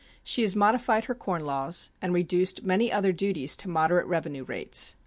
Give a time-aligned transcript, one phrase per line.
[0.23, 4.95] She has modified her corn laws and reduced many other duties to moderate revenue rates.